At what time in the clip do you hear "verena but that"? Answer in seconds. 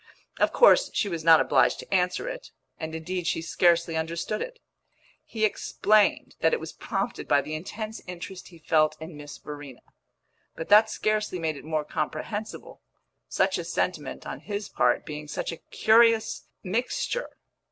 9.37-10.89